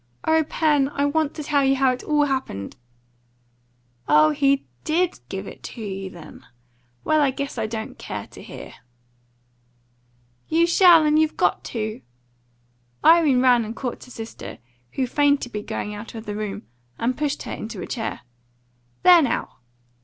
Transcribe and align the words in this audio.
"O 0.25 0.43
Pen, 0.43 0.89
I 0.89 1.05
want 1.05 1.35
to 1.35 1.43
tell 1.43 1.63
you 1.63 1.75
how 1.75 1.91
it 1.91 2.01
all 2.01 2.25
happened." 2.25 2.75
"Oh, 4.07 4.31
he 4.31 4.65
DID 4.83 5.19
give 5.29 5.45
it 5.47 5.61
to 5.61 5.81
you, 5.83 6.09
then? 6.09 6.43
Well, 7.03 7.21
I 7.21 7.29
guess 7.29 7.59
I 7.59 7.67
don't 7.67 7.99
care 7.99 8.25
to 8.25 8.41
hear." 8.41 8.73
"You 10.47 10.65
shall, 10.65 11.05
and 11.05 11.19
you've 11.19 11.37
got 11.37 11.63
to!" 11.65 12.01
Irene 13.05 13.43
ran 13.43 13.63
and 13.63 13.75
caught 13.75 14.03
her 14.05 14.09
sister, 14.09 14.57
who 14.93 15.05
feigned 15.05 15.39
to 15.41 15.49
be 15.49 15.61
going 15.61 15.93
out 15.93 16.15
of 16.15 16.25
the 16.25 16.35
room, 16.35 16.63
and 16.97 17.15
pushed 17.15 17.43
her 17.43 17.53
into 17.53 17.79
a 17.83 17.85
chair. 17.85 18.21
"There, 19.03 19.21
now!" 19.21 19.57